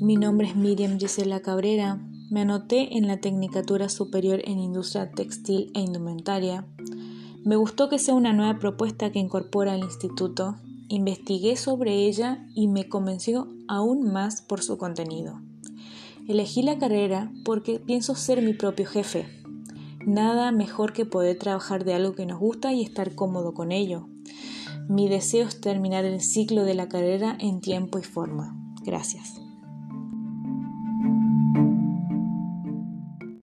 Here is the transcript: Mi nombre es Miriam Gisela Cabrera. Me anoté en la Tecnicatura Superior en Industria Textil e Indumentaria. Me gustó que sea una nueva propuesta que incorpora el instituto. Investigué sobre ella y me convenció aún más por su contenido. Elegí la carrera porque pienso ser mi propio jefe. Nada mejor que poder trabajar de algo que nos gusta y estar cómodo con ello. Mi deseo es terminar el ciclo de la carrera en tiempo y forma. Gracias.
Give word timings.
Mi 0.00 0.16
nombre 0.16 0.48
es 0.48 0.56
Miriam 0.56 0.98
Gisela 0.98 1.40
Cabrera. 1.40 2.00
Me 2.28 2.40
anoté 2.40 2.98
en 2.98 3.06
la 3.06 3.18
Tecnicatura 3.18 3.88
Superior 3.88 4.40
en 4.44 4.58
Industria 4.58 5.12
Textil 5.12 5.70
e 5.72 5.80
Indumentaria. 5.80 6.66
Me 7.44 7.54
gustó 7.54 7.88
que 7.88 8.00
sea 8.00 8.14
una 8.14 8.32
nueva 8.32 8.58
propuesta 8.58 9.12
que 9.12 9.20
incorpora 9.20 9.76
el 9.76 9.84
instituto. 9.84 10.56
Investigué 10.88 11.56
sobre 11.56 12.06
ella 12.06 12.44
y 12.54 12.66
me 12.66 12.88
convenció 12.88 13.46
aún 13.68 14.12
más 14.12 14.42
por 14.42 14.62
su 14.62 14.78
contenido. 14.78 15.40
Elegí 16.26 16.62
la 16.62 16.78
carrera 16.78 17.30
porque 17.44 17.78
pienso 17.78 18.16
ser 18.16 18.42
mi 18.42 18.52
propio 18.52 18.86
jefe. 18.86 19.26
Nada 20.04 20.50
mejor 20.50 20.92
que 20.92 21.06
poder 21.06 21.38
trabajar 21.38 21.84
de 21.84 21.94
algo 21.94 22.16
que 22.16 22.26
nos 22.26 22.40
gusta 22.40 22.72
y 22.72 22.82
estar 22.82 23.14
cómodo 23.14 23.54
con 23.54 23.70
ello. 23.70 24.08
Mi 24.88 25.08
deseo 25.08 25.46
es 25.46 25.60
terminar 25.60 26.04
el 26.04 26.20
ciclo 26.20 26.64
de 26.64 26.74
la 26.74 26.88
carrera 26.88 27.38
en 27.38 27.60
tiempo 27.60 28.00
y 28.00 28.02
forma. 28.02 28.56
Gracias. 28.82 29.43